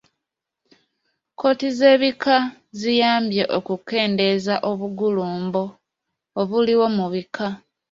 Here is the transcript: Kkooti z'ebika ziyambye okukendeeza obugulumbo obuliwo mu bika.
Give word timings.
Kkooti 1.31 1.67
z'ebika 1.77 2.35
ziyambye 2.79 3.43
okukendeeza 3.57 4.55
obugulumbo 4.69 5.63
obuliwo 6.41 6.85
mu 6.95 7.05
bika. 7.13 7.47